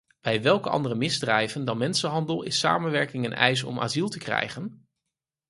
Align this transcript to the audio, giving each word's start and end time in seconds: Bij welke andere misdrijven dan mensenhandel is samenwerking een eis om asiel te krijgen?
Bij 0.21 0.41
welke 0.41 0.69
andere 0.69 0.95
misdrijven 0.95 1.65
dan 1.65 1.77
mensenhandel 1.77 2.43
is 2.43 2.59
samenwerking 2.59 3.25
een 3.25 3.33
eis 3.33 3.63
om 3.63 3.79
asiel 3.79 4.09
te 4.09 4.17
krijgen? 4.19 4.87